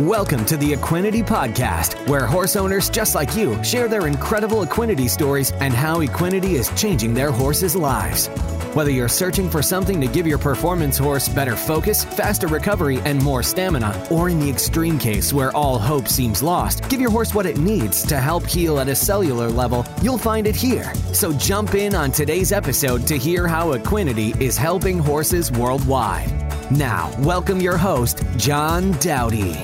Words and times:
Welcome 0.00 0.44
to 0.46 0.56
the 0.56 0.72
Equinety 0.72 1.24
Podcast, 1.24 2.08
where 2.08 2.26
horse 2.26 2.56
owners 2.56 2.90
just 2.90 3.14
like 3.14 3.36
you 3.36 3.62
share 3.62 3.86
their 3.86 4.08
incredible 4.08 4.66
Equinety 4.66 5.08
stories 5.08 5.52
and 5.60 5.72
how 5.72 6.00
Equinety 6.00 6.54
is 6.54 6.68
changing 6.70 7.14
their 7.14 7.30
horses' 7.30 7.76
lives. 7.76 8.26
Whether 8.74 8.90
you're 8.90 9.08
searching 9.08 9.48
for 9.48 9.62
something 9.62 10.00
to 10.00 10.08
give 10.08 10.26
your 10.26 10.38
performance 10.38 10.98
horse 10.98 11.28
better 11.28 11.54
focus, 11.54 12.02
faster 12.02 12.48
recovery, 12.48 12.98
and 13.04 13.22
more 13.22 13.44
stamina, 13.44 14.08
or 14.10 14.28
in 14.28 14.40
the 14.40 14.50
extreme 14.50 14.98
case 14.98 15.32
where 15.32 15.56
all 15.56 15.78
hope 15.78 16.08
seems 16.08 16.42
lost, 16.42 16.88
give 16.88 17.00
your 17.00 17.12
horse 17.12 17.32
what 17.32 17.46
it 17.46 17.58
needs 17.58 18.04
to 18.08 18.18
help 18.18 18.44
heal 18.44 18.80
at 18.80 18.88
a 18.88 18.96
cellular 18.96 19.48
level, 19.48 19.86
you'll 20.02 20.18
find 20.18 20.48
it 20.48 20.56
here. 20.56 20.92
So 21.12 21.32
jump 21.34 21.76
in 21.76 21.94
on 21.94 22.10
today's 22.10 22.50
episode 22.50 23.06
to 23.06 23.16
hear 23.16 23.46
how 23.46 23.74
Equinety 23.74 24.40
is 24.40 24.56
helping 24.56 24.98
horses 24.98 25.52
worldwide. 25.52 26.32
Now, 26.72 27.14
welcome 27.20 27.60
your 27.60 27.76
host, 27.76 28.24
John 28.36 28.90
Dowdy. 28.98 29.62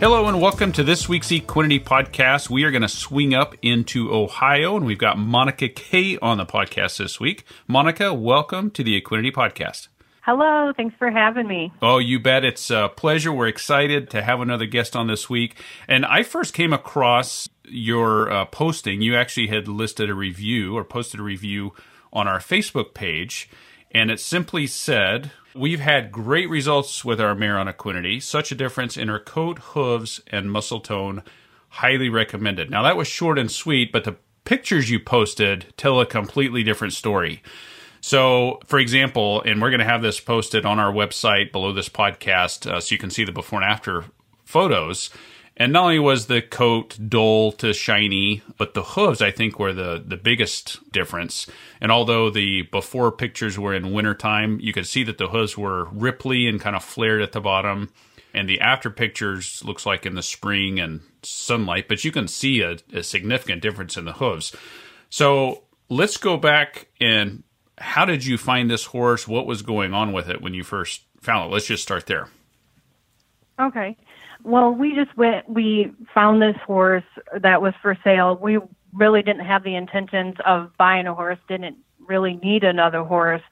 Hello 0.00 0.26
and 0.28 0.40
welcome 0.40 0.72
to 0.72 0.82
this 0.82 1.10
week's 1.10 1.28
Equinety 1.28 1.78
podcast. 1.84 2.48
We 2.48 2.64
are 2.64 2.70
going 2.70 2.80
to 2.80 2.88
swing 2.88 3.34
up 3.34 3.54
into 3.60 4.10
Ohio 4.10 4.74
and 4.74 4.86
we've 4.86 4.96
got 4.96 5.18
Monica 5.18 5.68
Kay 5.68 6.16
on 6.22 6.38
the 6.38 6.46
podcast 6.46 6.96
this 6.96 7.20
week. 7.20 7.44
Monica, 7.66 8.14
welcome 8.14 8.70
to 8.70 8.82
the 8.82 8.98
Equinety 8.98 9.30
podcast. 9.30 9.88
Hello, 10.22 10.72
thanks 10.74 10.96
for 10.98 11.10
having 11.10 11.46
me. 11.46 11.70
Oh, 11.82 11.98
you 11.98 12.18
bet. 12.18 12.46
It's 12.46 12.70
a 12.70 12.90
pleasure. 12.96 13.30
We're 13.30 13.48
excited 13.48 14.08
to 14.08 14.22
have 14.22 14.40
another 14.40 14.64
guest 14.64 14.96
on 14.96 15.06
this 15.06 15.28
week. 15.28 15.56
And 15.86 16.06
I 16.06 16.22
first 16.22 16.54
came 16.54 16.72
across 16.72 17.50
your 17.64 18.30
uh, 18.30 18.46
posting. 18.46 19.02
You 19.02 19.16
actually 19.16 19.48
had 19.48 19.68
listed 19.68 20.08
a 20.08 20.14
review 20.14 20.78
or 20.78 20.82
posted 20.82 21.20
a 21.20 21.24
review 21.24 21.74
on 22.10 22.26
our 22.26 22.38
Facebook 22.38 22.94
page. 22.94 23.50
And 23.90 24.10
it 24.10 24.18
simply 24.18 24.66
said, 24.66 25.30
We've 25.54 25.80
had 25.80 26.12
great 26.12 26.48
results 26.48 27.04
with 27.04 27.20
our 27.20 27.34
mare 27.34 27.58
on 27.58 27.66
Equinety. 27.66 28.22
Such 28.22 28.52
a 28.52 28.54
difference 28.54 28.96
in 28.96 29.08
her 29.08 29.18
coat, 29.18 29.58
hooves, 29.58 30.20
and 30.28 30.50
muscle 30.50 30.80
tone. 30.80 31.22
Highly 31.70 32.08
recommended. 32.08 32.70
Now, 32.70 32.82
that 32.84 32.96
was 32.96 33.08
short 33.08 33.38
and 33.38 33.50
sweet, 33.50 33.90
but 33.90 34.04
the 34.04 34.16
pictures 34.44 34.90
you 34.90 35.00
posted 35.00 35.66
tell 35.76 36.00
a 36.00 36.06
completely 36.06 36.62
different 36.62 36.92
story. 36.92 37.42
So, 38.00 38.60
for 38.64 38.78
example, 38.78 39.42
and 39.42 39.60
we're 39.60 39.70
going 39.70 39.80
to 39.80 39.84
have 39.84 40.02
this 40.02 40.20
posted 40.20 40.64
on 40.64 40.78
our 40.78 40.92
website 40.92 41.52
below 41.52 41.72
this 41.72 41.88
podcast 41.88 42.70
uh, 42.70 42.80
so 42.80 42.94
you 42.94 42.98
can 42.98 43.10
see 43.10 43.24
the 43.24 43.32
before 43.32 43.60
and 43.60 43.70
after 43.70 44.04
photos. 44.44 45.10
And 45.60 45.74
not 45.74 45.82
only 45.84 45.98
was 45.98 46.26
the 46.26 46.40
coat 46.40 46.98
dull 47.06 47.52
to 47.52 47.74
shiny, 47.74 48.40
but 48.56 48.72
the 48.72 48.82
hooves, 48.82 49.20
I 49.20 49.30
think, 49.30 49.58
were 49.58 49.74
the, 49.74 50.02
the 50.02 50.16
biggest 50.16 50.90
difference. 50.90 51.46
And 51.82 51.92
although 51.92 52.30
the 52.30 52.62
before 52.62 53.12
pictures 53.12 53.58
were 53.58 53.74
in 53.74 53.92
wintertime, 53.92 54.58
you 54.60 54.72
could 54.72 54.86
see 54.86 55.04
that 55.04 55.18
the 55.18 55.28
hooves 55.28 55.58
were 55.58 55.84
ripply 55.88 56.48
and 56.48 56.58
kind 56.58 56.74
of 56.74 56.82
flared 56.82 57.20
at 57.20 57.32
the 57.32 57.42
bottom. 57.42 57.92
And 58.32 58.48
the 58.48 58.58
after 58.58 58.88
pictures 58.88 59.62
looks 59.62 59.84
like 59.84 60.06
in 60.06 60.14
the 60.14 60.22
spring 60.22 60.80
and 60.80 61.02
sunlight, 61.22 61.88
but 61.88 62.04
you 62.04 62.10
can 62.10 62.26
see 62.26 62.62
a, 62.62 62.78
a 62.94 63.02
significant 63.02 63.60
difference 63.60 63.98
in 63.98 64.06
the 64.06 64.14
hooves. 64.14 64.56
So 65.10 65.64
let's 65.90 66.16
go 66.16 66.38
back 66.38 66.88
and 67.02 67.42
how 67.76 68.06
did 68.06 68.24
you 68.24 68.38
find 68.38 68.70
this 68.70 68.86
horse? 68.86 69.28
What 69.28 69.44
was 69.44 69.60
going 69.60 69.92
on 69.92 70.14
with 70.14 70.30
it 70.30 70.40
when 70.40 70.54
you 70.54 70.64
first 70.64 71.02
found 71.20 71.50
it? 71.50 71.52
Let's 71.52 71.66
just 71.66 71.82
start 71.82 72.06
there. 72.06 72.30
Okay. 73.60 73.98
Well, 74.44 74.70
we 74.70 74.94
just 74.94 75.16
went, 75.16 75.48
we 75.48 75.92
found 76.14 76.40
this 76.40 76.56
horse 76.66 77.04
that 77.40 77.60
was 77.60 77.74
for 77.82 77.96
sale. 78.02 78.38
We 78.40 78.58
really 78.92 79.22
didn't 79.22 79.46
have 79.46 79.64
the 79.64 79.76
intentions 79.76 80.36
of 80.44 80.70
buying 80.76 81.06
a 81.06 81.14
horse, 81.14 81.38
didn't 81.48 81.76
really 82.06 82.36
need 82.42 82.64
another 82.64 83.02
horse. 83.02 83.42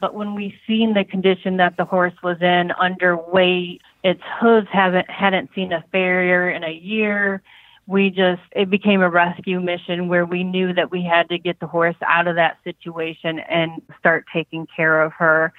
But 0.00 0.14
when 0.14 0.34
we 0.34 0.54
seen 0.66 0.94
the 0.94 1.04
condition 1.04 1.56
that 1.56 1.76
the 1.76 1.84
horse 1.84 2.14
was 2.22 2.36
in, 2.40 2.70
underweight, 2.80 3.80
its 4.04 4.22
hooves 4.40 4.68
haven't 4.72 5.10
hadn't 5.10 5.50
seen 5.54 5.72
a 5.72 5.84
farrier 5.90 6.50
in 6.50 6.62
a 6.62 6.72
year, 6.72 7.42
we 7.86 8.10
just 8.10 8.42
it 8.52 8.70
became 8.70 9.00
a 9.00 9.10
rescue 9.10 9.60
mission 9.60 10.08
where 10.08 10.24
we 10.24 10.44
knew 10.44 10.72
that 10.74 10.90
we 10.90 11.02
had 11.02 11.28
to 11.30 11.38
get 11.38 11.58
the 11.58 11.66
horse 11.66 11.96
out 12.06 12.28
of 12.28 12.36
that 12.36 12.58
situation 12.62 13.40
and 13.40 13.82
start 13.98 14.24
taking 14.32 14.66
care 14.74 15.02
of 15.02 15.12
her. 15.14 15.52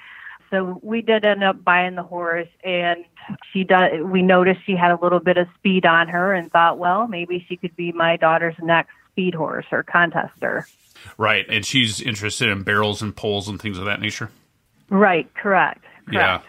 So 0.50 0.80
we 0.82 1.00
did 1.00 1.24
end 1.24 1.44
up 1.44 1.62
buying 1.62 1.94
the 1.94 2.02
horse, 2.02 2.48
and 2.64 3.04
she 3.52 3.64
does. 3.64 4.02
We 4.02 4.22
noticed 4.22 4.60
she 4.66 4.74
had 4.74 4.90
a 4.90 4.98
little 5.00 5.20
bit 5.20 5.36
of 5.36 5.46
speed 5.56 5.86
on 5.86 6.08
her, 6.08 6.32
and 6.34 6.50
thought, 6.50 6.78
well, 6.78 7.06
maybe 7.06 7.44
she 7.48 7.56
could 7.56 7.76
be 7.76 7.92
my 7.92 8.16
daughter's 8.16 8.56
next 8.60 8.90
speed 9.12 9.34
horse 9.34 9.66
or 9.70 9.84
contester. 9.84 10.64
Right, 11.16 11.46
and 11.48 11.64
she's 11.64 12.00
interested 12.00 12.48
in 12.48 12.62
barrels 12.62 13.00
and 13.00 13.14
poles 13.14 13.48
and 13.48 13.60
things 13.60 13.78
of 13.78 13.84
that 13.86 14.00
nature. 14.00 14.30
Right. 14.90 15.32
Correct. 15.34 15.84
correct. 16.06 16.12
Yeah. 16.12 16.40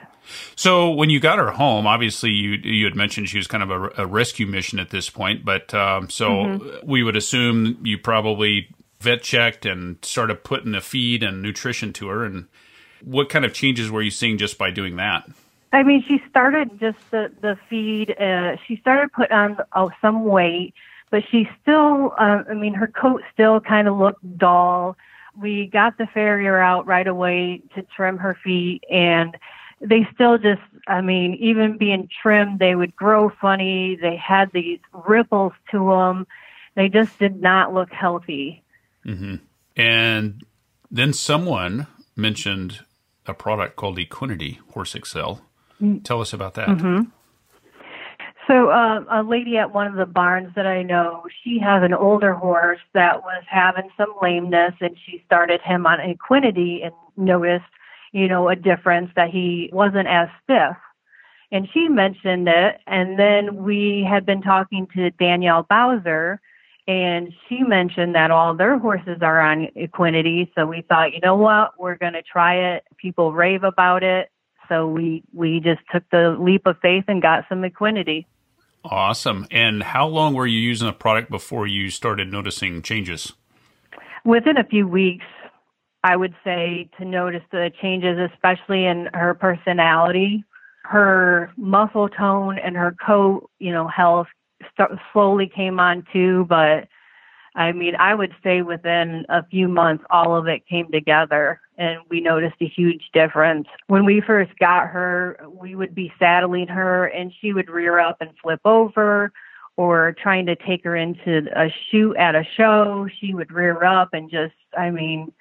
So 0.55 0.91
when 0.91 1.09
you 1.09 1.19
got 1.19 1.37
her 1.39 1.51
home, 1.51 1.87
obviously 1.87 2.31
you 2.31 2.51
you 2.51 2.85
had 2.85 2.95
mentioned 2.95 3.29
she 3.29 3.37
was 3.37 3.47
kind 3.47 3.63
of 3.63 3.71
a, 3.71 4.03
a 4.03 4.05
rescue 4.05 4.47
mission 4.47 4.79
at 4.79 4.89
this 4.89 5.09
point, 5.09 5.45
but 5.45 5.73
um, 5.73 6.09
so 6.09 6.29
mm-hmm. 6.29 6.87
we 6.87 7.03
would 7.03 7.15
assume 7.15 7.79
you 7.83 7.97
probably 7.97 8.69
vet 8.99 9.23
checked 9.23 9.65
and 9.65 9.97
started 10.03 10.43
putting 10.43 10.71
the 10.71 10.81
feed 10.81 11.23
and 11.23 11.41
nutrition 11.41 11.91
to 11.93 12.07
her 12.07 12.23
and 12.23 12.47
what 13.03 13.29
kind 13.29 13.45
of 13.45 13.53
changes 13.53 13.89
were 13.89 14.01
you 14.01 14.11
seeing 14.11 14.37
just 14.37 14.57
by 14.57 14.71
doing 14.71 14.95
that? 14.97 15.29
I 15.73 15.83
mean, 15.83 16.03
she 16.07 16.21
started 16.29 16.79
just 16.79 16.97
the 17.11 17.31
the 17.41 17.57
feed. 17.69 18.11
Uh, 18.19 18.57
she 18.67 18.77
started 18.77 19.11
put 19.13 19.31
on 19.31 19.57
oh, 19.73 19.91
some 20.01 20.25
weight, 20.25 20.73
but 21.09 21.23
she 21.29 21.49
still. 21.61 22.13
Uh, 22.17 22.43
I 22.49 22.53
mean, 22.53 22.73
her 22.73 22.87
coat 22.87 23.21
still 23.33 23.59
kind 23.61 23.87
of 23.87 23.97
looked 23.97 24.37
dull. 24.37 24.97
We 25.39 25.67
got 25.67 25.97
the 25.97 26.07
farrier 26.07 26.59
out 26.59 26.85
right 26.87 27.07
away 27.07 27.61
to 27.75 27.83
trim 27.83 28.17
her 28.17 28.37
feet, 28.43 28.83
and 28.89 29.37
they 29.79 30.07
still 30.13 30.37
just. 30.37 30.61
I 30.87 30.99
mean, 30.99 31.35
even 31.35 31.77
being 31.77 32.09
trimmed, 32.21 32.59
they 32.59 32.75
would 32.75 32.95
grow 32.95 33.29
funny. 33.29 33.95
They 33.95 34.17
had 34.17 34.51
these 34.51 34.79
ripples 35.07 35.53
to 35.71 35.89
them. 35.89 36.27
They 36.75 36.89
just 36.89 37.17
did 37.17 37.41
not 37.41 37.73
look 37.73 37.91
healthy. 37.91 38.63
Mm-hmm. 39.05 39.35
And 39.77 40.43
then 40.89 41.13
someone 41.13 41.87
mentioned 42.15 42.83
a 43.27 43.33
product 43.33 43.75
called 43.75 43.97
Equinety 43.97 44.59
Horse 44.73 44.95
Excel. 44.95 45.41
Mm. 45.81 46.03
Tell 46.03 46.21
us 46.21 46.33
about 46.33 46.55
that. 46.55 46.67
Mm-hmm. 46.67 47.03
So, 48.47 48.69
uh, 48.69 49.03
a 49.09 49.23
lady 49.23 49.57
at 49.57 49.73
one 49.73 49.87
of 49.87 49.95
the 49.95 50.05
barns 50.05 50.53
that 50.55 50.65
I 50.65 50.81
know, 50.81 51.25
she 51.43 51.59
has 51.59 51.83
an 51.83 51.93
older 51.93 52.33
horse 52.33 52.79
that 52.93 53.21
was 53.21 53.43
having 53.47 53.89
some 53.95 54.13
lameness, 54.21 54.73
and 54.81 54.97
she 55.05 55.23
started 55.25 55.61
him 55.61 55.85
on 55.85 55.99
Equinety 55.99 56.83
and 56.83 56.93
noticed, 57.15 57.63
you 58.11 58.27
know, 58.27 58.49
a 58.49 58.55
difference 58.55 59.11
that 59.15 59.29
he 59.29 59.69
wasn't 59.71 60.07
as 60.07 60.27
stiff. 60.43 60.75
And 61.51 61.67
she 61.73 61.87
mentioned 61.87 62.47
it, 62.47 62.79
and 62.87 63.19
then 63.19 63.63
we 63.63 64.05
had 64.09 64.25
been 64.25 64.41
talking 64.41 64.87
to 64.95 65.11
Danielle 65.11 65.63
Bowser, 65.69 66.41
and 66.91 67.33
she 67.47 67.63
mentioned 67.63 68.15
that 68.15 68.31
all 68.31 68.55
their 68.55 68.77
horses 68.77 69.19
are 69.21 69.41
on 69.41 69.67
equinety 69.75 70.49
So 70.55 70.65
we 70.65 70.81
thought, 70.81 71.13
you 71.13 71.19
know 71.21 71.35
what, 71.35 71.79
we're 71.79 71.97
going 71.97 72.13
to 72.13 72.21
try 72.21 72.75
it. 72.75 72.83
People 72.97 73.33
rave 73.33 73.63
about 73.63 74.03
it. 74.03 74.29
So 74.69 74.87
we, 74.87 75.23
we 75.33 75.59
just 75.59 75.81
took 75.91 76.03
the 76.11 76.37
leap 76.39 76.65
of 76.65 76.77
faith 76.81 77.05
and 77.07 77.21
got 77.21 77.45
some 77.49 77.63
equinety 77.63 78.25
Awesome. 78.83 79.47
And 79.51 79.83
how 79.83 80.07
long 80.07 80.33
were 80.33 80.47
you 80.47 80.59
using 80.59 80.87
the 80.87 80.93
product 80.93 81.29
before 81.29 81.67
you 81.67 81.89
started 81.89 82.31
noticing 82.31 82.81
changes? 82.81 83.33
Within 84.25 84.57
a 84.57 84.63
few 84.63 84.87
weeks, 84.87 85.25
I 86.03 86.15
would 86.15 86.33
say 86.43 86.89
to 86.97 87.05
notice 87.05 87.43
the 87.51 87.71
changes, 87.81 88.17
especially 88.33 88.85
in 88.85 89.07
her 89.13 89.35
personality, 89.35 90.43
her 90.83 91.51
muscle 91.57 92.09
tone, 92.09 92.57
and 92.57 92.75
her 92.75 92.95
coat, 93.05 93.49
you 93.59 93.71
know, 93.71 93.87
health 93.87 94.27
slowly 95.13 95.47
came 95.47 95.79
on 95.79 96.05
too, 96.11 96.45
but 96.49 96.87
I 97.55 97.73
mean, 97.73 97.95
I 97.95 98.15
would 98.15 98.33
say 98.43 98.61
within 98.61 99.25
a 99.27 99.45
few 99.45 99.67
months, 99.67 100.05
all 100.09 100.37
of 100.37 100.47
it 100.47 100.65
came 100.67 100.89
together 100.89 101.59
and 101.77 101.99
we 102.09 102.21
noticed 102.21 102.55
a 102.61 102.67
huge 102.67 103.09
difference. 103.13 103.67
When 103.87 104.05
we 104.05 104.21
first 104.21 104.57
got 104.57 104.87
her, 104.87 105.37
we 105.49 105.75
would 105.75 105.93
be 105.93 106.13
saddling 106.17 106.67
her 106.67 107.07
and 107.07 107.33
she 107.41 107.51
would 107.51 107.69
rear 107.69 107.99
up 107.99 108.17
and 108.21 108.31
flip 108.41 108.61
over 108.63 109.33
or 109.75 110.15
trying 110.21 110.45
to 110.45 110.55
take 110.55 110.83
her 110.85 110.95
into 110.95 111.47
a 111.55 111.73
chute 111.89 112.15
at 112.15 112.35
a 112.35 112.45
show. 112.55 113.07
She 113.19 113.33
would 113.33 113.51
rear 113.51 113.83
up 113.83 114.13
and 114.13 114.31
just, 114.31 114.53
I 114.77 114.89
mean, 114.89 115.33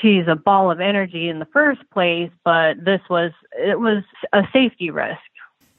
she's 0.00 0.26
a 0.26 0.36
ball 0.36 0.70
of 0.70 0.80
energy 0.80 1.28
in 1.28 1.40
the 1.40 1.46
first 1.46 1.82
place, 1.90 2.30
but 2.42 2.82
this 2.82 3.02
was, 3.10 3.32
it 3.52 3.78
was 3.78 4.02
a 4.32 4.44
safety 4.50 4.90
risk. 4.90 5.18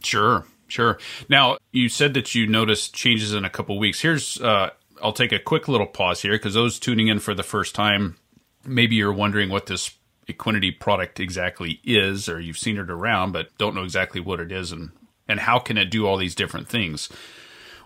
Sure. 0.03 0.45
Sure. 0.67 0.97
Now, 1.29 1.57
you 1.71 1.89
said 1.89 2.13
that 2.15 2.33
you 2.33 2.47
noticed 2.47 2.93
changes 2.93 3.33
in 3.33 3.45
a 3.45 3.49
couple 3.49 3.77
weeks. 3.77 4.01
Here's, 4.01 4.41
uh, 4.41 4.71
I'll 5.01 5.13
take 5.13 5.31
a 5.31 5.39
quick 5.39 5.67
little 5.67 5.87
pause 5.87 6.21
here 6.21 6.33
because 6.33 6.53
those 6.53 6.79
tuning 6.79 7.07
in 7.07 7.19
for 7.19 7.33
the 7.33 7.43
first 7.43 7.75
time, 7.75 8.17
maybe 8.65 8.95
you're 8.95 9.13
wondering 9.13 9.49
what 9.49 9.67
this 9.67 9.91
Equinety 10.27 10.79
product 10.79 11.19
exactly 11.19 11.79
is, 11.83 12.27
or 12.27 12.39
you've 12.39 12.57
seen 12.57 12.77
it 12.77 12.89
around, 12.89 13.31
but 13.31 13.55
don't 13.59 13.75
know 13.75 13.83
exactly 13.83 14.19
what 14.19 14.39
it 14.39 14.51
is 14.51 14.71
and, 14.71 14.89
and 15.27 15.39
how 15.39 15.59
can 15.59 15.77
it 15.77 15.91
do 15.91 16.07
all 16.07 16.17
these 16.17 16.33
different 16.33 16.67
things. 16.67 17.09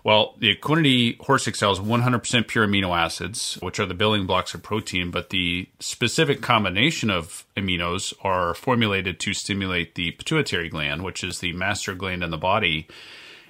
Well, 0.02 0.34
the 0.38 0.54
Equinety 0.54 1.20
Horse 1.20 1.46
Excel 1.46 1.72
is 1.72 1.78
100% 1.78 2.48
pure 2.48 2.66
amino 2.66 2.96
acids, 2.96 3.58
which 3.60 3.78
are 3.78 3.86
the 3.86 3.94
building 3.94 4.26
blocks 4.26 4.54
of 4.54 4.62
protein, 4.62 5.10
but 5.10 5.30
the 5.30 5.68
specific 5.78 6.40
combination 6.40 7.10
of 7.10 7.44
aminos 7.56 8.14
are 8.22 8.54
formulated 8.54 9.20
to 9.20 9.34
stimulate 9.34 9.94
the 9.94 10.12
pituitary 10.12 10.68
gland, 10.70 11.04
which 11.04 11.22
is 11.22 11.40
the 11.40 11.52
master 11.52 11.94
gland 11.94 12.24
in 12.24 12.30
the 12.30 12.38
body. 12.38 12.88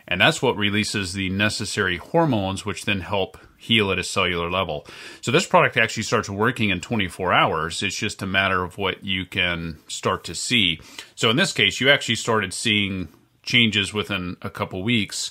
And 0.09 0.21
that's 0.21 0.43
what 0.43 0.57
releases 0.57 1.13
the 1.13 1.31
necessary 1.31 1.99
hormones, 1.99 2.67
which 2.67 2.85
then 2.85 3.01
help 3.01 3.39
heal 3.57 3.93
at 3.93 3.99
a 3.99 4.05
cellular 4.05 4.51
level. 4.51 4.87
So 5.21 5.31
this 5.31 5.47
product 5.47 5.77
actually 5.77 6.03
starts 6.03 6.29
working 6.29 6.71
in 6.71 6.81
24 6.81 7.33
hours. 7.33 7.81
It's 7.83 7.95
just 7.95 8.23
a 8.23 8.27
matter 8.27 8.65
of 8.65 8.77
what 8.77 9.05
you 9.05 9.25
can 9.25 9.79
start 9.87 10.25
to 10.25 10.35
see. 10.35 10.81
So 11.15 11.31
in 11.31 11.37
this 11.37 11.53
case, 11.53 11.81
you 11.81 11.91
actually 11.91 12.17
started 12.17 12.53
seeing 12.53 13.09
changes 13.45 13.95
within 13.95 14.37
a 14.43 14.51
couple 14.51 14.83
weeks 14.83 15.31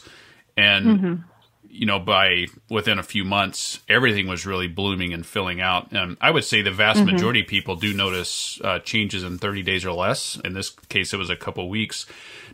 and 0.60 0.86
mm-hmm. 0.86 1.16
you 1.70 1.86
know 1.86 2.00
by 2.00 2.46
within 2.70 3.00
a 3.00 3.04
few 3.04 3.24
months 3.24 3.80
everything 3.88 4.28
was 4.28 4.46
really 4.46 4.68
blooming 4.68 5.14
and 5.14 5.26
filling 5.26 5.62
out. 5.62 5.92
And 5.92 6.18
i 6.22 6.32
would 6.32 6.44
say 6.44 6.62
the 6.62 6.72
vast 6.72 7.00
mm-hmm. 7.00 7.14
majority 7.14 7.42
of 7.42 7.48
people 7.48 7.76
do 7.76 7.94
notice 7.94 8.60
uh, 8.64 8.80
changes 8.80 9.24
in 9.24 9.38
30 9.38 9.64
days 9.64 9.86
or 9.86 9.94
less. 9.94 10.40
In 10.44 10.54
this 10.54 10.70
case 10.70 11.14
it 11.14 11.18
was 11.18 11.30
a 11.30 11.36
couple 11.36 11.70
weeks. 11.70 12.06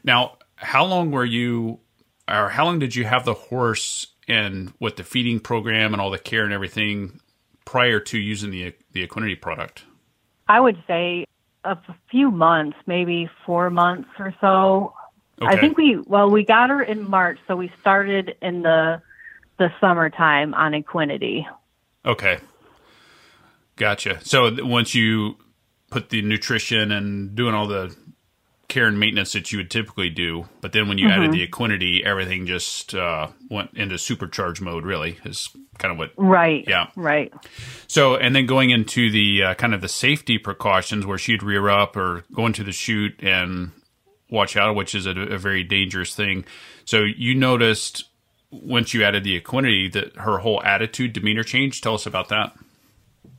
Now 0.04 0.38
how 0.56 0.86
long 0.86 1.12
were 1.12 1.26
you 1.26 1.80
or 2.28 2.50
how 2.50 2.66
long 2.66 2.80
did 2.80 2.96
you 2.96 3.06
have 3.06 3.26
the 3.26 3.34
horse 3.34 4.08
and 4.28 4.74
with 4.80 4.96
the 4.96 5.04
feeding 5.04 5.40
program 5.40 5.94
and 5.94 6.02
all 6.02 6.10
the 6.10 6.20
care 6.20 6.44
and 6.44 6.54
everything 6.54 7.20
prior 7.66 8.00
to 8.00 8.18
using 8.18 8.52
the 8.52 8.74
the 8.94 9.06
equinety 9.06 9.40
product? 9.40 9.84
I 10.48 10.60
would 10.60 10.78
say 10.86 11.26
a 11.64 11.78
few 12.12 12.30
months 12.30 12.78
maybe 12.86 13.28
four 13.46 13.70
months 13.70 14.10
or 14.20 14.34
so 14.40 14.94
Okay. 15.42 15.54
I 15.54 15.60
think 15.60 15.78
we 15.78 15.98
well 16.06 16.30
we 16.30 16.46
got 16.46 16.70
her 16.70 16.82
in 16.82 17.10
March, 17.10 17.40
so 17.48 17.56
we 17.56 17.72
started 17.82 18.36
in 18.42 18.62
the 18.62 19.02
the 19.58 19.70
summertime 19.82 20.54
on 20.54 20.72
Equinety. 20.72 21.46
Okay, 22.06 22.40
gotcha. 23.76 24.20
So 24.24 24.64
once 24.64 24.96
you 24.96 25.38
put 25.90 26.10
the 26.10 26.22
nutrition 26.22 26.92
and 26.92 27.36
doing 27.36 27.54
all 27.54 27.68
the 27.68 27.96
care 28.68 28.88
and 28.88 29.00
maintenance 29.00 29.34
that 29.34 29.52
you 29.52 29.58
would 29.58 29.70
typically 29.70 30.10
do, 30.10 30.48
but 30.62 30.72
then 30.72 30.88
when 30.88 30.98
you 30.98 31.08
mm-hmm. 31.08 31.22
added 31.22 31.32
the 31.34 31.46
Equinety, 31.46 32.04
everything 32.04 32.46
just 32.46 32.96
uh, 32.96 33.28
went 33.50 33.72
into 33.74 33.96
supercharge 33.96 34.62
mode. 34.62 34.86
Really, 34.86 35.18
is 35.26 35.50
kind 35.78 35.92
of 35.92 35.98
what 35.98 36.14
right. 36.16 36.64
Yeah, 36.66 36.88
right. 36.96 37.34
So 37.88 38.16
and 38.16 38.34
then 38.34 38.46
going 38.46 38.70
into 38.70 39.12
the 39.12 39.44
uh, 39.44 39.54
kind 39.56 39.74
of 39.74 39.82
the 39.82 39.90
safety 39.90 40.38
precautions 40.38 41.06
where 41.06 41.18
she'd 41.18 41.44
rear 41.44 41.68
up 41.68 41.98
or 41.98 42.24
go 42.34 42.46
into 42.46 42.64
the 42.64 42.72
chute 42.72 43.20
and 43.22 43.72
watch 44.30 44.58
out, 44.58 44.76
which 44.76 44.96
is 44.96 45.06
a, 45.06 45.12
a 45.12 45.38
very 45.38 45.64
dangerous 45.64 46.16
thing. 46.16 46.46
So 46.86 47.04
you 47.04 47.36
noticed 47.36 48.06
once 48.52 48.94
you 48.94 49.04
added 49.04 49.24
the 49.24 49.40
equinety 49.40 49.92
that 49.94 50.16
her 50.16 50.40
whole 50.40 50.62
attitude, 50.64 51.14
demeanor 51.14 51.44
changed. 51.44 51.84
Tell 51.84 51.96
us 51.96 52.06
about 52.06 52.30
that. 52.30 52.56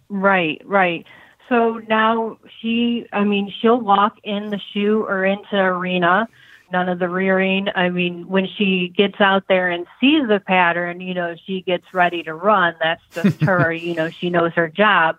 Right, 0.08 0.60
right. 0.64 1.06
So 1.48 1.80
now 1.88 2.38
she, 2.60 3.06
I 3.12 3.24
mean, 3.24 3.52
she'll 3.60 3.80
walk 3.80 4.18
in 4.24 4.50
the 4.50 4.60
shoe 4.72 5.02
or 5.02 5.24
into 5.24 5.56
arena, 5.56 6.28
none 6.72 6.88
of 6.88 6.98
the 6.98 7.08
rearing. 7.08 7.68
I 7.74 7.88
mean, 7.88 8.28
when 8.28 8.48
she 8.56 8.92
gets 8.96 9.20
out 9.20 9.44
there 9.48 9.70
and 9.70 9.86
sees 10.00 10.26
the 10.28 10.40
pattern, 10.40 11.00
you 11.00 11.14
know, 11.14 11.36
she 11.46 11.62
gets 11.62 11.84
ready 11.92 12.22
to 12.24 12.34
run. 12.34 12.74
That's 12.82 13.02
just 13.12 13.40
her, 13.42 13.72
you 13.72 13.94
know, 13.94 14.10
she 14.10 14.30
knows 14.30 14.52
her 14.54 14.68
job. 14.68 15.18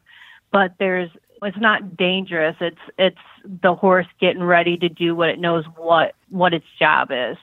But 0.52 0.74
there's 0.80 1.10
it's 1.42 1.58
not 1.58 1.98
dangerous. 1.98 2.56
It's 2.60 2.78
it's 2.98 3.18
the 3.44 3.76
horse 3.76 4.08
getting 4.20 4.44
ready 4.44 4.78
to 4.78 4.90
do 4.90 5.16
what 5.16 5.30
it 5.30 5.40
knows 5.40 5.66
what 5.76 6.16
what 6.30 6.54
its 6.54 6.66
job 6.80 7.10
is. 7.12 7.38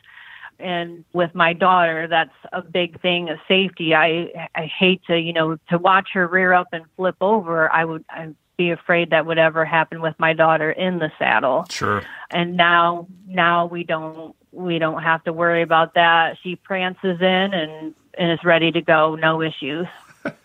And 0.59 1.05
with 1.13 1.35
my 1.35 1.53
daughter, 1.53 2.07
that's 2.09 2.35
a 2.53 2.63
big 2.63 3.01
thing 3.01 3.29
of 3.29 3.39
safety. 3.49 3.95
I 3.95 4.49
I 4.55 4.67
hate 4.67 5.03
to 5.07 5.19
you 5.19 5.33
know 5.33 5.59
to 5.71 5.79
watch 5.79 6.11
her 6.15 6.27
rear 6.27 6.53
up 6.53 6.69
and 6.73 6.85
flip 6.97 7.17
over. 7.21 7.73
I 7.73 7.85
would 7.85 8.05
I'd 8.11 8.35
be 8.57 8.71
afraid 8.71 9.11
that 9.11 9.27
would 9.27 9.39
ever 9.39 9.65
happen 9.65 10.01
with 10.01 10.15
my 10.19 10.33
daughter 10.33 10.71
in 10.71 10.99
the 10.99 11.11
saddle. 11.19 11.67
Sure. 11.71 12.03
And 12.31 12.57
now 12.57 13.09
now 13.27 13.67
we 13.67 13.85
don't 13.85 14.35
we 14.53 14.79
don't 14.79 15.03
have 15.03 15.25
to 15.25 15.33
worry 15.33 15.63
about 15.63 15.95
that. 15.95 16.39
She 16.43 16.57
prances 16.57 17.21
in 17.21 17.27
and 17.55 17.95
and 18.17 18.33
is 18.33 18.45
ready 18.45 18.71
to 18.73 18.81
go. 18.81 19.17
No 19.17 19.43
issues. 19.43 19.87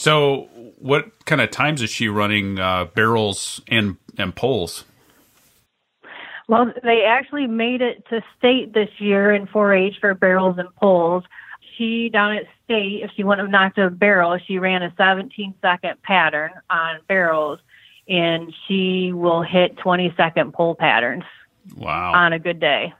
So, 0.00 0.48
what 0.80 1.24
kind 1.26 1.40
of 1.40 1.50
times 1.50 1.82
is 1.82 1.90
she 1.90 2.08
running 2.08 2.58
uh, 2.58 2.86
barrels 2.86 3.60
and 3.68 3.96
and 4.18 4.34
poles? 4.34 4.84
Well, 6.48 6.72
they 6.82 7.04
actually 7.04 7.46
made 7.46 7.80
it 7.80 8.04
to 8.08 8.24
state 8.36 8.74
this 8.74 8.88
year 8.98 9.32
in 9.32 9.46
4-H 9.46 9.98
for 10.00 10.14
barrels 10.14 10.58
and 10.58 10.68
poles. 10.74 11.22
She 11.78 12.08
down 12.08 12.34
at 12.34 12.46
state, 12.64 13.02
if 13.04 13.12
she 13.14 13.22
wouldn't 13.22 13.46
have 13.46 13.52
knocked 13.52 13.78
a 13.78 13.88
barrel, 13.88 14.36
she 14.46 14.58
ran 14.58 14.82
a 14.82 14.92
17 14.96 15.54
second 15.62 16.02
pattern 16.02 16.50
on 16.68 16.98
barrels, 17.06 17.60
and 18.08 18.52
she 18.66 19.12
will 19.12 19.42
hit 19.42 19.76
20 19.78 20.12
second 20.16 20.52
pole 20.52 20.74
patterns. 20.74 21.22
Wow! 21.76 22.14
On 22.14 22.32
a 22.32 22.38
good 22.40 22.58
day. 22.58 22.94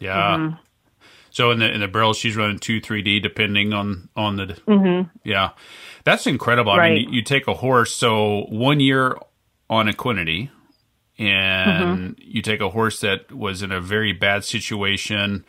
Yeah. 0.00 0.36
Mm-hmm. 0.36 0.56
So 1.36 1.50
in 1.50 1.58
the 1.58 1.70
in 1.70 1.80
the 1.80 1.86
barrels, 1.86 2.16
she's 2.16 2.34
running 2.34 2.58
two, 2.58 2.80
three 2.80 3.02
D 3.02 3.20
depending 3.20 3.74
on 3.74 4.08
on 4.16 4.36
the. 4.36 4.46
Mm-hmm. 4.46 5.10
Yeah. 5.22 5.50
That's 6.02 6.26
incredible. 6.26 6.74
Right. 6.74 6.92
I 6.92 6.94
mean, 6.94 7.08
you, 7.10 7.16
you, 7.16 7.22
take 7.22 7.46
a 7.46 7.52
horse, 7.52 7.92
so 7.92 8.46
one 8.48 8.80
year 8.80 9.18
on 9.68 9.86
Equinety, 9.86 10.48
and 11.18 12.16
mm-hmm. 12.16 12.22
you 12.22 12.40
take 12.40 12.62
a 12.62 12.70
horse 12.70 13.00
that 13.00 13.30
was 13.30 13.60
in 13.60 13.70
a 13.70 13.82
very 13.82 14.14
bad 14.14 14.46
situation, 14.46 15.44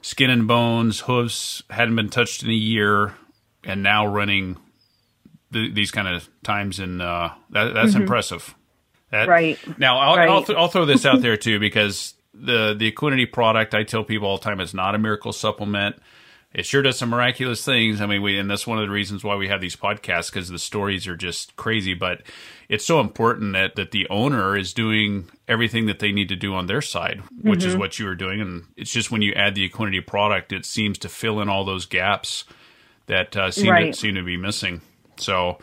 skin 0.00 0.30
and 0.30 0.48
bones, 0.48 1.00
hooves 1.00 1.62
hadn't 1.68 1.96
been 1.96 2.08
touched 2.08 2.42
in 2.42 2.48
a 2.48 2.54
year, 2.54 3.14
and 3.64 3.82
now 3.82 4.06
running 4.06 4.56
the, 5.50 5.70
these 5.70 5.90
kind 5.90 6.08
of 6.08 6.26
times, 6.42 6.80
and 6.80 7.02
uh, 7.02 7.34
that, 7.50 7.74
that's 7.74 7.90
mm-hmm. 7.90 8.00
impressive. 8.00 8.54
That, 9.10 9.28
right. 9.28 9.58
Now, 9.78 9.98
I'll, 9.98 10.16
right. 10.16 10.28
I'll, 10.30 10.42
th- 10.42 10.56
I'll 10.56 10.68
throw 10.68 10.86
this 10.86 11.04
out 11.04 11.20
there 11.20 11.36
too 11.36 11.60
because 11.60 12.14
the 12.40 12.74
the 12.78 12.90
Equinety 12.90 13.30
product, 13.30 13.74
I 13.74 13.84
tell 13.84 14.04
people 14.04 14.28
all 14.28 14.38
the 14.38 14.44
time, 14.44 14.60
is 14.60 14.74
not 14.74 14.94
a 14.94 14.98
miracle 14.98 15.32
supplement 15.32 15.96
it 16.54 16.64
sure 16.64 16.80
does 16.80 16.98
some 16.98 17.10
miraculous 17.10 17.62
things. 17.64 18.00
I 18.00 18.06
mean, 18.06 18.22
we 18.22 18.38
and 18.38 18.50
that's 18.50 18.66
one 18.66 18.78
of 18.78 18.86
the 18.86 18.90
reasons 18.90 19.22
why 19.22 19.36
we 19.36 19.48
have 19.48 19.60
these 19.60 19.76
podcasts 19.76 20.32
because 20.32 20.48
the 20.48 20.58
stories 20.58 21.06
are 21.06 21.16
just 21.16 21.56
crazy. 21.56 21.92
But 21.92 22.22
it's 22.70 22.86
so 22.86 23.00
important 23.00 23.52
that 23.52 23.76
that 23.76 23.90
the 23.90 24.08
owner 24.08 24.56
is 24.56 24.72
doing 24.72 25.28
everything 25.46 25.86
that 25.86 25.98
they 25.98 26.10
need 26.10 26.28
to 26.30 26.36
do 26.36 26.54
on 26.54 26.66
their 26.66 26.80
side, 26.80 27.22
which 27.42 27.60
mm-hmm. 27.60 27.68
is 27.68 27.76
what 27.76 27.98
you 27.98 28.08
are 28.08 28.14
doing. 28.14 28.40
And 28.40 28.64
it's 28.76 28.90
just 28.90 29.10
when 29.10 29.20
you 29.20 29.34
add 29.34 29.54
the 29.54 29.68
Equinety 29.68 30.06
product, 30.06 30.52
it 30.52 30.64
seems 30.64 30.96
to 30.98 31.08
fill 31.08 31.40
in 31.40 31.50
all 31.50 31.64
those 31.64 31.84
gaps 31.84 32.44
that 33.06 33.36
uh, 33.36 33.50
seem 33.50 33.70
right. 33.70 33.92
to, 33.92 33.98
seem 33.98 34.14
to 34.14 34.22
be 34.22 34.38
missing. 34.38 34.80
So 35.18 35.58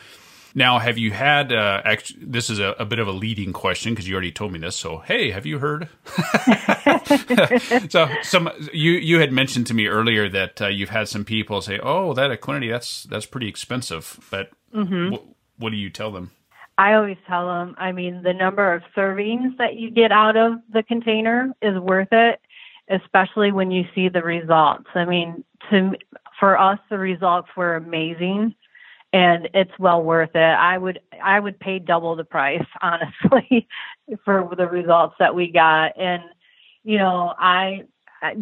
now, 0.58 0.80
have 0.80 0.98
you 0.98 1.12
had? 1.12 1.52
Uh, 1.52 1.82
actually, 1.84 2.26
this 2.26 2.50
is 2.50 2.60
a, 2.60 2.76
a, 2.80 2.86
bit 2.86 3.00
of 3.00 3.10
a 3.10 3.12
leading 3.12 3.52
question 3.52 3.94
because 3.94 4.08
you 4.08 4.14
already 4.14 4.32
told 4.32 4.54
me 4.54 4.60
this. 4.60 4.78
So, 4.78 5.00
hey, 5.00 5.32
have 5.32 5.46
you 5.46 5.60
heard? 5.60 5.90
so, 7.90 8.08
some 8.24 8.50
you 8.72 8.94
you 8.94 9.20
had 9.20 9.34
mentioned 9.34 9.68
to 9.68 9.74
me 9.74 9.88
earlier 9.88 10.30
that 10.30 10.62
uh, 10.62 10.68
you've 10.68 10.90
had 10.90 11.10
some 11.10 11.26
people 11.26 11.60
say, 11.60 11.78
"Oh, 11.84 12.14
that 12.14 12.32
Equinety, 12.32 12.72
that's 12.72 13.04
that's 13.04 13.26
pretty 13.26 13.50
expensive." 13.50 14.18
But 14.32 14.52
mm-hmm. 14.74 15.16
wh- 15.16 15.62
what 15.62 15.72
do 15.72 15.76
you 15.76 15.90
tell 15.90 16.12
them? 16.12 16.32
I 16.78 16.94
always 16.94 17.18
tell 17.28 17.48
them. 17.48 17.76
I 17.78 17.92
mean, 17.92 18.24
the 18.24 18.34
number 18.34 18.74
of 18.74 18.82
servings 18.96 19.58
that 19.58 19.76
you 19.76 19.92
get 19.92 20.14
out 20.14 20.38
of 20.38 20.54
the 20.72 20.84
container 20.84 21.54
is 21.62 21.78
worth 21.80 22.14
it, 22.14 22.40
especially 22.90 23.52
when 23.52 23.72
you 23.72 23.84
see 23.94 24.08
the 24.08 24.24
results. 24.24 24.88
I 24.96 25.04
mean, 25.04 25.44
to 25.70 25.92
for 26.40 26.58
us, 26.58 26.80
the 26.90 26.98
results 26.98 27.50
were 27.58 27.76
amazing 27.76 28.56
and 29.16 29.48
it's 29.54 29.72
well 29.80 30.04
worth 30.04 30.36
it. 30.36 30.40
I 30.40 30.78
would 30.78 31.00
I 31.24 31.40
would 31.40 31.58
pay 31.58 31.80
double 31.80 32.18
the 32.18 32.26
price 32.26 32.66
honestly 32.82 33.66
for 34.26 34.52
the 34.58 34.68
results 34.68 35.16
that 35.20 35.34
we 35.34 35.52
got 35.52 35.98
and 35.98 36.22
you 36.84 36.98
know 36.98 37.34
I 37.40 37.84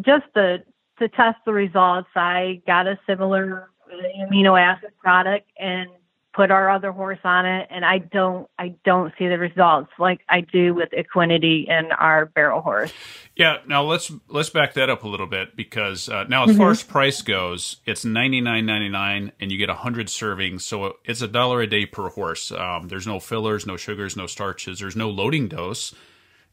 just 0.01 0.25
to 0.33 0.63
to 0.97 1.09
test 1.09 1.37
the 1.45 1.53
results 1.53 2.09
I 2.15 2.61
got 2.65 2.87
a 2.87 2.97
similar 3.05 3.69
uh, 3.91 4.25
amino 4.25 4.59
acid 4.59 4.91
product 4.99 5.47
and 5.59 5.89
put 6.33 6.51
our 6.51 6.69
other 6.69 6.91
horse 6.91 7.19
on 7.23 7.45
it 7.45 7.67
and 7.69 7.85
I 7.85 7.99
don't 7.99 8.49
I 8.57 8.75
don't 8.83 9.13
see 9.17 9.27
the 9.27 9.37
results 9.37 9.91
like 9.99 10.21
I 10.27 10.41
do 10.41 10.73
with 10.73 10.89
Equinety 10.91 11.69
and 11.69 11.91
our 11.97 12.25
barrel 12.25 12.61
horse. 12.61 12.91
Yeah, 13.35 13.57
now 13.67 13.83
let's 13.83 14.11
let's 14.27 14.49
back 14.49 14.73
that 14.73 14.89
up 14.89 15.03
a 15.03 15.07
little 15.07 15.27
bit 15.27 15.55
because 15.55 16.09
uh, 16.09 16.23
now 16.25 16.43
as 16.43 16.51
mm-hmm. 16.51 16.59
far 16.59 16.71
as 16.71 16.83
price 16.83 17.21
goes, 17.21 17.77
it's 17.85 18.03
ninety 18.03 18.41
nine 18.41 18.65
ninety 18.65 18.89
nine 18.89 19.31
and 19.39 19.51
you 19.51 19.57
get 19.57 19.69
hundred 19.69 20.07
servings, 20.07 20.61
so 20.61 20.93
it's 21.05 21.21
a 21.21 21.27
dollar 21.27 21.61
a 21.61 21.67
day 21.67 21.85
per 21.85 22.09
horse. 22.09 22.51
Um, 22.51 22.87
there's 22.87 23.07
no 23.07 23.19
fillers, 23.19 23.65
no 23.65 23.77
sugars, 23.77 24.15
no 24.15 24.27
starches. 24.27 24.79
There's 24.79 24.95
no 24.95 25.09
loading 25.09 25.47
dose, 25.47 25.93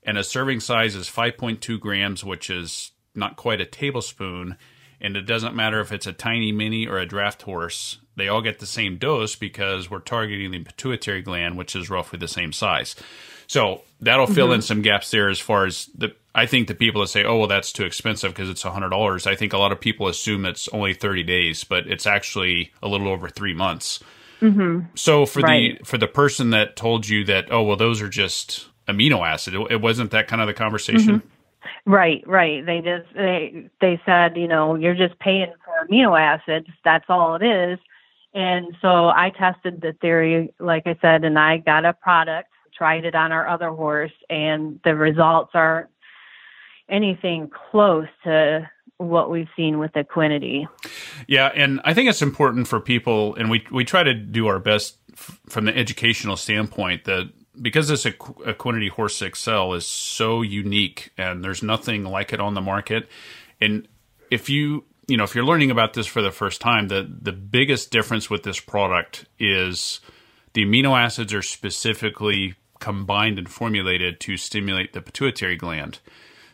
and 0.02 0.16
a 0.18 0.24
serving 0.24 0.60
size 0.60 0.94
is 0.94 1.08
five 1.08 1.36
point 1.36 1.60
two 1.60 1.78
grams, 1.78 2.24
which 2.24 2.50
is 2.50 2.92
not 3.14 3.36
quite 3.36 3.60
a 3.60 3.66
tablespoon. 3.66 4.56
And 5.02 5.16
it 5.16 5.22
doesn't 5.22 5.56
matter 5.56 5.80
if 5.80 5.92
it's 5.92 6.06
a 6.06 6.12
tiny 6.12 6.52
mini 6.52 6.86
or 6.86 6.98
a 6.98 7.06
draft 7.06 7.42
horse 7.42 7.98
they 8.20 8.28
all 8.28 8.42
get 8.42 8.58
the 8.58 8.66
same 8.66 8.96
dose 8.96 9.34
because 9.34 9.90
we're 9.90 10.00
targeting 10.00 10.50
the 10.50 10.60
pituitary 10.60 11.22
gland, 11.22 11.56
which 11.56 11.74
is 11.74 11.90
roughly 11.90 12.18
the 12.18 12.28
same 12.28 12.52
size. 12.52 12.94
So 13.46 13.82
that'll 14.00 14.26
fill 14.26 14.46
mm-hmm. 14.46 14.56
in 14.56 14.62
some 14.62 14.82
gaps 14.82 15.10
there 15.10 15.28
as 15.28 15.40
far 15.40 15.66
as 15.66 15.86
the. 15.86 16.14
I 16.32 16.46
think 16.46 16.68
the 16.68 16.76
people 16.76 17.00
that 17.00 17.08
say, 17.08 17.24
"Oh, 17.24 17.38
well, 17.38 17.48
that's 17.48 17.72
too 17.72 17.84
expensive 17.84 18.32
because 18.32 18.48
it's 18.48 18.62
hundred 18.62 18.90
dollars." 18.90 19.26
I 19.26 19.34
think 19.34 19.52
a 19.52 19.58
lot 19.58 19.72
of 19.72 19.80
people 19.80 20.06
assume 20.06 20.46
it's 20.46 20.68
only 20.68 20.94
thirty 20.94 21.24
days, 21.24 21.64
but 21.64 21.88
it's 21.88 22.06
actually 22.06 22.72
a 22.82 22.88
little 22.88 23.08
over 23.08 23.28
three 23.28 23.54
months. 23.54 23.98
Mm-hmm. 24.40 24.86
So 24.94 25.26
for 25.26 25.40
right. 25.40 25.78
the 25.78 25.84
for 25.84 25.98
the 25.98 26.06
person 26.06 26.50
that 26.50 26.76
told 26.76 27.08
you 27.08 27.24
that, 27.24 27.50
oh, 27.50 27.62
well, 27.62 27.76
those 27.76 28.00
are 28.00 28.08
just 28.08 28.68
amino 28.86 29.26
acid. 29.26 29.54
It, 29.54 29.66
it 29.70 29.80
wasn't 29.80 30.12
that 30.12 30.28
kind 30.28 30.40
of 30.40 30.46
the 30.46 30.54
conversation. 30.54 31.20
Mm-hmm. 31.20 31.90
Right, 31.90 32.22
right. 32.26 32.64
They 32.64 32.78
just 32.78 33.12
they 33.14 33.68
they 33.80 34.00
said, 34.06 34.36
you 34.36 34.48
know, 34.48 34.76
you're 34.76 34.94
just 34.94 35.18
paying 35.18 35.52
for 35.64 35.86
amino 35.86 36.18
acids. 36.18 36.68
That's 36.84 37.04
all 37.08 37.34
it 37.34 37.42
is. 37.42 37.78
And 38.32 38.76
so 38.80 39.08
I 39.08 39.32
tested 39.36 39.80
the 39.80 39.92
theory, 40.00 40.54
like 40.60 40.86
I 40.86 40.96
said, 41.00 41.24
and 41.24 41.38
I 41.38 41.58
got 41.58 41.84
a 41.84 41.92
product 41.92 42.50
tried 42.80 43.04
it 43.04 43.14
on 43.14 43.30
our 43.30 43.46
other 43.46 43.68
horse, 43.68 44.12
and 44.30 44.80
the 44.84 44.94
results 44.94 45.50
aren't 45.52 45.90
anything 46.88 47.50
close 47.70 48.08
to 48.24 48.70
what 48.96 49.30
we've 49.30 49.48
seen 49.54 49.78
with 49.78 49.92
equinety. 49.92 50.66
Yeah, 51.26 51.48
and 51.54 51.82
I 51.84 51.92
think 51.92 52.08
it's 52.08 52.22
important 52.22 52.68
for 52.68 52.80
people, 52.80 53.34
and 53.34 53.50
we 53.50 53.66
we 53.70 53.84
try 53.84 54.02
to 54.02 54.14
do 54.14 54.46
our 54.46 54.58
best 54.58 54.96
f- 55.12 55.38
from 55.46 55.66
the 55.66 55.76
educational 55.76 56.38
standpoint 56.38 57.04
that 57.04 57.30
because 57.60 57.88
this 57.88 58.06
Equ- 58.06 58.46
Equinety 58.46 58.88
Horse 58.88 59.20
excel 59.20 59.74
is 59.74 59.86
so 59.86 60.40
unique, 60.40 61.10
and 61.18 61.44
there's 61.44 61.62
nothing 61.62 62.04
like 62.04 62.32
it 62.32 62.40
on 62.40 62.54
the 62.54 62.62
market, 62.62 63.10
and 63.60 63.86
if 64.30 64.48
you 64.48 64.84
you 65.10 65.16
know 65.16 65.24
if 65.24 65.34
you're 65.34 65.44
learning 65.44 65.70
about 65.70 65.94
this 65.94 66.06
for 66.06 66.22
the 66.22 66.30
first 66.30 66.60
time, 66.60 66.88
the 66.88 67.10
the 67.20 67.32
biggest 67.32 67.90
difference 67.90 68.30
with 68.30 68.42
this 68.44 68.60
product 68.60 69.26
is 69.38 70.00
the 70.52 70.64
amino 70.64 70.98
acids 70.98 71.34
are 71.34 71.42
specifically 71.42 72.54
combined 72.78 73.38
and 73.38 73.48
formulated 73.48 74.20
to 74.20 74.36
stimulate 74.36 74.92
the 74.92 75.00
pituitary 75.00 75.56
gland. 75.56 75.98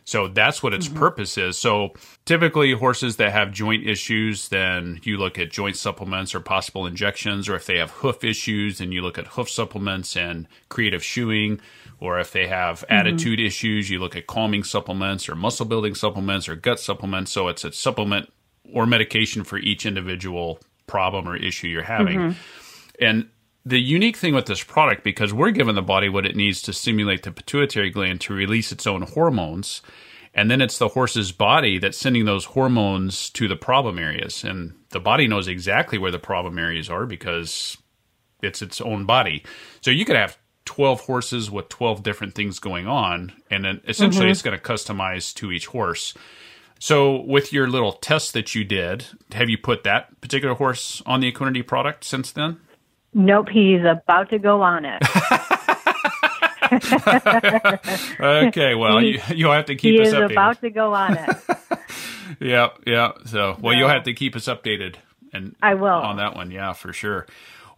So 0.06 0.28
that's 0.28 0.62
what 0.62 0.72
its 0.72 0.86
mm-hmm. 0.86 0.98
purpose 0.98 1.36
is. 1.36 1.58
So 1.58 1.94
typically, 2.25 2.72
horses 2.72 3.16
that 3.16 3.32
have 3.32 3.50
joint 3.50 3.84
issues, 3.88 4.48
then 4.48 5.00
you 5.02 5.16
look 5.16 5.36
at 5.36 5.50
joint 5.50 5.76
supplements 5.76 6.32
or 6.32 6.38
possible 6.38 6.86
injections, 6.86 7.48
or 7.48 7.56
if 7.56 7.66
they 7.66 7.78
have 7.78 7.90
hoof 7.90 8.22
issues, 8.22 8.78
then 8.78 8.92
you 8.92 9.02
look 9.02 9.18
at 9.18 9.26
hoof 9.26 9.50
supplements 9.50 10.16
and 10.16 10.46
creative 10.68 11.02
shoeing. 11.02 11.60
Or 11.98 12.20
if 12.20 12.30
they 12.30 12.46
have 12.46 12.80
mm-hmm. 12.80 12.92
attitude 12.94 13.40
issues, 13.40 13.90
you 13.90 13.98
look 13.98 14.14
at 14.14 14.28
calming 14.28 14.62
supplements 14.62 15.28
or 15.28 15.34
muscle 15.34 15.66
building 15.66 15.96
supplements 15.96 16.48
or 16.48 16.54
gut 16.54 16.78
supplements. 16.78 17.32
So 17.32 17.48
it's 17.48 17.64
a 17.64 17.72
supplement 17.72 18.30
or 18.73 18.87
medication 18.87 19.44
for 19.44 19.58
each 19.58 19.87
individual 19.87 20.61
problem 20.87 21.28
or 21.28 21.37
issue 21.37 21.68
you're 21.68 21.82
having. 21.82 22.18
Mm-hmm. 22.18 23.04
And 23.04 23.28
the 23.64 23.80
unique 23.80 24.16
thing 24.16 24.35
with 24.35 24.46
this 24.46 24.62
product, 24.62 25.02
because 25.02 25.35
we're 25.35 25.50
giving 25.50 25.75
the 25.75 25.82
body 25.82 26.08
what 26.08 26.25
it 26.25 26.37
needs 26.37 26.62
to 26.62 26.73
stimulate 26.73 27.25
the 27.25 27.32
pituitary 27.32 27.90
gland 27.90 28.20
to 28.23 28.35
release 28.35 28.70
its 28.70 28.87
own 28.87 29.02
hormones, 29.02 29.82
and 30.32 30.50
then 30.50 30.61
it's 30.61 30.78
the 30.78 30.88
horse's 30.88 31.32
body 31.32 31.78
that's 31.78 31.99
sending 31.99 32.26
those 32.26 32.44
hormones 32.44 33.30
to 33.30 33.49
the 33.49 33.56
problem 33.56 33.99
areas. 33.99 34.44
And 34.44 34.75
the 34.90 35.00
body 35.00 35.26
knows 35.26 35.49
exactly 35.49 35.99
where 35.99 36.12
the 36.12 36.18
problem 36.18 36.58
areas 36.58 36.88
are 36.88 37.06
because 37.06 37.76
it's 38.42 38.62
its 38.62 38.80
own 38.80 39.04
body. 39.06 39.42
So 39.80 39.90
you 39.90 40.04
could 40.04 40.16
have 40.16 40.38
12 40.66 41.00
horses 41.00 41.50
with 41.50 41.68
12 41.68 42.02
different 42.02 42.35
things 42.35 42.58
going 42.58 42.87
on, 42.87 43.32
and 43.50 43.64
then 43.64 43.80
essentially 43.88 44.26
mm-hmm. 44.26 44.32
it's 44.32 44.42
going 44.42 44.58
to 44.58 44.62
customize 44.62 45.35
to 45.35 45.50
each 45.50 45.66
horse. 45.66 46.14
So, 46.78 47.23
with 47.23 47.52
your 47.52 47.68
little 47.68 47.92
test 47.92 48.35
that 48.35 48.54
you 48.54 48.64
did, 48.64 49.06
have 49.33 49.49
you 49.49 49.56
put 49.56 49.83
that 49.85 50.21
particular 50.21 50.54
horse 50.54 51.02
on 51.06 51.21
the 51.21 51.33
Equinety 51.33 51.66
product 51.66 52.04
since 52.04 52.33
then? 52.33 52.61
Nope, 53.14 53.49
he's 53.49 53.80
about 53.80 54.28
to 54.30 54.38
go 54.38 54.61
on 54.61 54.85
it. 54.85 55.02
okay, 58.21 58.75
well, 58.75 58.99
he, 58.99 59.18
you, 59.35 59.47
will 59.47 59.54
have 59.54 59.66
to 59.66 59.75
keep 59.75 59.95
he 59.95 60.02
us 60.02 60.12
updated. 60.12 60.33
About 60.33 60.61
to 60.61 60.71
go 60.71 60.92
on 60.92 61.16
it. 61.16 61.37
yeah, 62.40 62.68
yeah. 62.87 63.12
So, 63.25 63.56
well, 63.61 63.75
you'll 63.75 63.88
have 63.88 64.04
to 64.04 64.12
keep 64.12 64.37
us 64.37 64.47
updated, 64.47 64.97
and 65.33 65.56
I 65.62 65.75
will 65.75 65.87
on 65.87 66.18
that 66.18 66.37
one. 66.37 66.50
Yeah, 66.50 66.75
for 66.75 66.92
sure. 66.92 67.26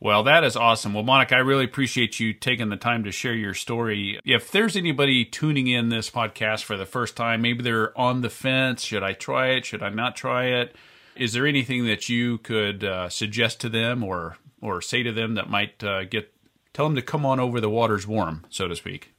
Well, 0.01 0.23
that 0.23 0.45
is 0.45 0.57
awesome. 0.57 0.95
Well, 0.95 1.03
Monica, 1.03 1.35
I 1.35 1.39
really 1.39 1.65
appreciate 1.65 2.21
you 2.21 2.33
taking 2.33 2.69
the 2.69 2.77
time 2.77 3.03
to 3.03 3.11
share 3.11 3.35
your 3.35 3.55
story. 3.55 4.21
If 4.25 4.53
there's 4.53 4.77
anybody 4.77 5.25
tuning 5.25 5.67
in 5.67 5.89
this 5.89 6.09
podcast 6.09 6.63
for 6.63 6.77
the 6.77 6.87
first 6.87 7.17
time, 7.17 7.43
maybe 7.43 7.65
they're 7.65 7.99
on 7.99 8.21
the 8.21 8.31
fence. 8.31 8.83
Should 8.83 9.03
I 9.03 9.13
try 9.13 9.49
it? 9.49 9.65
Should 9.65 9.83
I 9.83 9.89
not 9.89 10.15
try 10.15 10.45
it? 10.47 10.77
Is 11.17 11.33
there 11.33 11.47
anything 11.47 11.85
that 11.87 12.09
you 12.09 12.39
could 12.39 12.85
uh, 12.85 13.09
suggest 13.09 13.61
to 13.63 13.69
them 13.69 14.05
or 14.05 14.37
or 14.61 14.81
say 14.81 15.03
to 15.03 15.11
them 15.13 15.35
that 15.35 15.51
might 15.51 15.83
uh, 15.83 16.05
get 16.05 16.33
tell 16.73 16.87
them 16.87 16.95
to 16.95 17.03
come 17.03 17.27
on 17.27 17.41
over 17.41 17.61
the 17.61 17.71
water's 17.71 18.07
warm, 18.07 18.47
so 18.51 18.69
to 18.69 18.77
speak? 18.77 19.13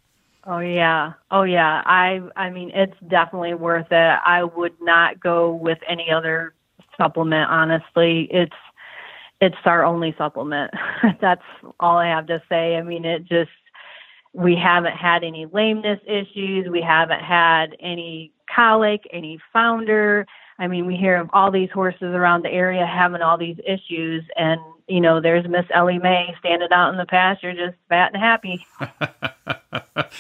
Oh 0.45 0.59
yeah, 0.59 1.13
oh 1.29 1.43
yeah. 1.43 1.83
I 1.85 2.21
I 2.37 2.51
mean, 2.51 2.71
it's 2.73 2.97
definitely 3.05 3.53
worth 3.53 3.91
it. 3.91 3.95
I 4.25 4.45
would 4.45 4.79
not 4.79 5.19
go 5.19 5.53
with 5.53 5.79
any 5.89 6.09
other 6.09 6.53
supplement. 6.95 7.49
Honestly, 7.49 8.29
it's 8.31 8.55
it's 9.41 9.55
our 9.65 9.83
only 9.83 10.13
supplement. 10.17 10.71
That's 11.21 11.41
all 11.79 11.97
I 11.97 12.07
have 12.07 12.27
to 12.27 12.41
say. 12.49 12.75
I 12.75 12.81
mean, 12.81 13.05
it 13.05 13.25
just 13.25 13.51
we 14.33 14.55
haven't 14.55 14.95
had 14.95 15.23
any 15.23 15.47
lameness 15.51 15.99
issues. 16.05 16.67
We 16.69 16.81
haven't 16.81 17.21
had 17.21 17.75
any 17.79 18.31
colic, 18.53 19.01
any 19.11 19.39
founder. 19.51 20.25
I 20.59 20.67
mean, 20.67 20.85
we 20.85 20.95
hear 20.95 21.15
of 21.15 21.29
all 21.31 21.51
these 21.51 21.69
horses 21.73 22.13
around 22.13 22.43
the 22.43 22.51
area 22.51 22.85
having 22.85 23.21
all 23.21 23.37
these 23.37 23.57
issues, 23.65 24.23
and 24.35 24.59
you 24.87 24.99
know, 24.99 25.21
there's 25.21 25.47
Miss 25.47 25.65
Ellie 25.73 25.99
Mae 25.99 26.35
standing 26.39 26.67
out 26.71 26.91
in 26.91 26.97
the 26.97 27.05
pasture, 27.05 27.53
just 27.53 27.77
fat 27.87 28.11
and 28.13 28.21
happy. 28.21 28.65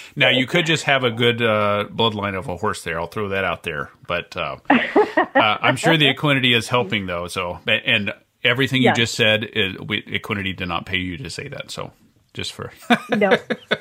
now, 0.15 0.29
you 0.29 0.45
could 0.45 0.65
just 0.65 0.83
have 0.83 1.03
a 1.03 1.11
good 1.11 1.41
uh, 1.41 1.85
bloodline 1.91 2.37
of 2.37 2.47
a 2.47 2.55
horse 2.55 2.83
there. 2.83 2.99
I'll 2.99 3.07
throw 3.07 3.29
that 3.29 3.43
out 3.43 3.63
there, 3.63 3.89
but 4.07 4.37
uh, 4.37 4.57
uh, 4.69 5.25
I'm 5.35 5.75
sure 5.75 5.97
the 5.97 6.13
Equinety 6.13 6.55
is 6.55 6.69
helping, 6.69 7.07
though. 7.07 7.27
So, 7.27 7.59
and 7.67 8.13
everything 8.43 8.81
you 8.81 8.93
just 8.93 9.15
said, 9.15 9.43
it, 9.43 9.87
we, 9.87 10.01
Equinety 10.03 10.55
did 10.55 10.67
not 10.67 10.85
pay 10.85 10.97
you 10.97 11.17
to 11.17 11.29
say 11.29 11.47
that. 11.47 11.71
So, 11.71 11.91
just 12.33 12.53
for 12.53 12.71
no. 13.09 13.37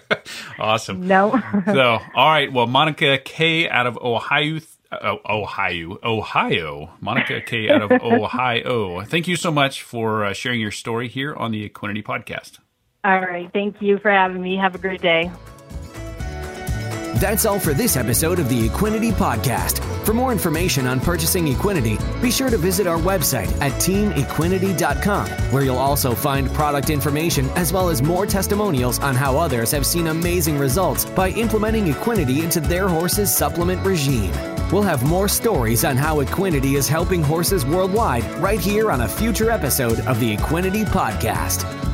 awesome. 0.58 1.06
No. 1.06 1.40
so, 1.66 1.98
all 2.14 2.30
right. 2.30 2.52
Well, 2.52 2.66
Monica 2.66 3.18
Kay 3.18 3.68
out 3.68 3.86
of 3.86 3.98
Ohio 3.98 4.60
uh, 4.90 5.16
Ohio, 5.28 5.98
Ohio, 6.02 6.90
Monica 7.00 7.40
Kay 7.40 7.68
out 7.68 7.82
of 7.82 7.90
Ohio. 8.02 9.02
Thank 9.02 9.28
you 9.28 9.36
so 9.36 9.50
much 9.50 9.82
for 9.82 10.24
uh, 10.24 10.32
sharing 10.32 10.60
your 10.60 10.70
story 10.70 11.08
here 11.08 11.34
on 11.34 11.52
the 11.52 11.68
Equinety 11.68 12.02
podcast. 12.02 12.58
All 13.04 13.20
right. 13.20 13.50
Thank 13.52 13.80
you 13.80 13.98
for 13.98 14.10
having 14.10 14.42
me. 14.42 14.56
Have 14.56 14.74
a 14.74 14.78
great 14.78 15.02
day. 15.02 15.30
That's 17.20 17.46
all 17.46 17.58
for 17.58 17.74
this 17.74 17.96
episode 17.96 18.38
of 18.38 18.48
the 18.48 18.68
Equinety 18.68 19.10
Podcast. 19.10 19.82
For 20.06 20.14
more 20.14 20.30
information 20.30 20.86
on 20.86 21.00
purchasing 21.00 21.46
Equinety, 21.46 21.98
be 22.22 22.30
sure 22.30 22.48
to 22.48 22.56
visit 22.56 22.86
our 22.86 22.96
website 22.96 23.50
at 23.60 23.72
teamequinety.com, 23.72 25.26
where 25.52 25.64
you'll 25.64 25.78
also 25.78 26.14
find 26.14 26.48
product 26.54 26.90
information 26.90 27.48
as 27.56 27.72
well 27.72 27.88
as 27.88 28.02
more 28.02 28.24
testimonials 28.24 29.00
on 29.00 29.16
how 29.16 29.36
others 29.36 29.72
have 29.72 29.84
seen 29.84 30.06
amazing 30.06 30.58
results 30.58 31.06
by 31.06 31.30
implementing 31.30 31.86
Equinety 31.86 32.44
into 32.44 32.60
their 32.60 32.86
horse's 32.86 33.36
supplement 33.36 33.84
regime. 33.84 34.30
We'll 34.70 34.82
have 34.82 35.02
more 35.02 35.26
stories 35.26 35.84
on 35.84 35.96
how 35.96 36.22
Equinety 36.22 36.76
is 36.76 36.88
helping 36.88 37.24
horses 37.24 37.66
worldwide 37.66 38.24
right 38.34 38.60
here 38.60 38.92
on 38.92 39.00
a 39.00 39.08
future 39.08 39.50
episode 39.50 39.98
of 40.06 40.20
the 40.20 40.36
Equinety 40.36 40.84
Podcast. 40.84 41.87